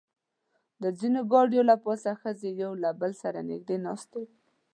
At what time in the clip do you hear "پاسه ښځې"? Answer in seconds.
1.85-2.49